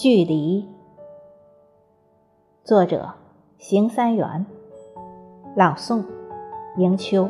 [0.00, 0.64] 距离。
[2.62, 3.14] 作者：
[3.58, 4.46] 邢三元。
[5.56, 6.04] 朗诵：
[6.76, 7.28] 迎秋。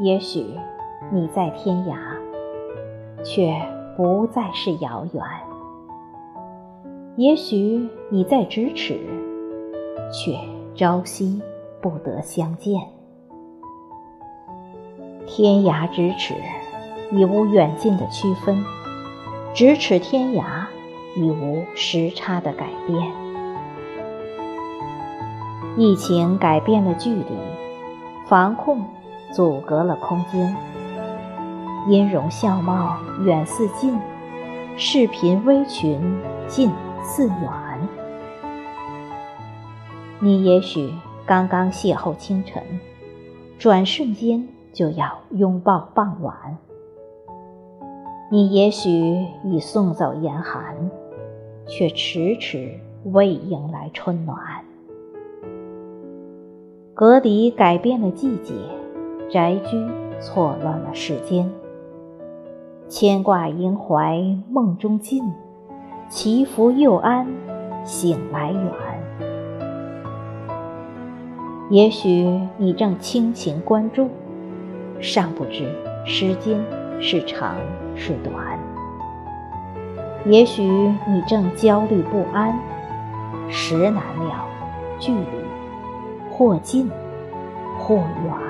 [0.00, 0.44] 也许
[1.10, 1.96] 你在天涯，
[3.24, 3.54] 却
[3.96, 5.24] 不再是遥远。
[7.18, 8.96] 也许你在咫尺，
[10.12, 10.38] 却
[10.76, 11.42] 朝夕
[11.82, 12.80] 不得相见。
[15.26, 16.32] 天涯咫尺，
[17.10, 18.62] 已无远近的区分；
[19.52, 20.66] 咫尺天涯，
[21.16, 23.12] 已无时差的改变。
[25.76, 27.36] 疫情改变了距离，
[28.28, 28.84] 防控
[29.32, 30.54] 阻隔了空间。
[31.88, 33.98] 音容笑貌远似近，
[34.76, 36.00] 视频微群
[36.46, 36.70] 近。
[37.08, 37.88] 似远，
[40.20, 40.92] 你也许
[41.24, 42.62] 刚刚邂逅清晨，
[43.58, 46.34] 转瞬间就要拥抱傍晚；
[48.30, 50.90] 你也许已送走严寒，
[51.66, 54.38] 却迟迟未迎来春暖。
[56.92, 58.54] 隔离改变了季节，
[59.30, 59.82] 宅居
[60.20, 61.50] 错乱了时间。
[62.86, 65.24] 牵挂萦怀梦中尽。
[66.08, 67.26] 祈福又安，
[67.84, 68.62] 醒来远。
[71.68, 74.08] 也许你正倾情关注，
[75.00, 75.70] 尚不知
[76.06, 76.58] 时间
[76.98, 77.56] 是长
[77.94, 78.58] 是短。
[80.24, 82.58] 也许你正焦虑不安，
[83.50, 84.48] 时难料，
[84.98, 85.26] 距离
[86.30, 86.90] 或近
[87.78, 88.47] 或远。